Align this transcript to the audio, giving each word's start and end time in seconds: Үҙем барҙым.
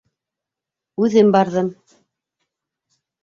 Үҙем 1.03 1.29
барҙым. 1.35 1.69